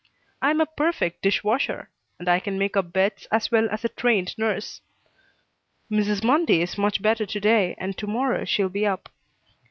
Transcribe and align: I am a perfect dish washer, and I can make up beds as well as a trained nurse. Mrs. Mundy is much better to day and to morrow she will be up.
I 0.41 0.49
am 0.49 0.59
a 0.59 0.65
perfect 0.65 1.21
dish 1.21 1.43
washer, 1.43 1.91
and 2.17 2.27
I 2.27 2.39
can 2.39 2.57
make 2.57 2.75
up 2.75 2.91
beds 2.91 3.27
as 3.31 3.51
well 3.51 3.67
as 3.69 3.85
a 3.85 3.89
trained 3.89 4.35
nurse. 4.35 4.81
Mrs. 5.91 6.23
Mundy 6.23 6.63
is 6.63 6.75
much 6.75 7.03
better 7.03 7.27
to 7.27 7.39
day 7.39 7.75
and 7.77 7.95
to 7.99 8.07
morrow 8.07 8.43
she 8.43 8.63
will 8.63 8.71
be 8.71 8.87
up. 8.87 9.09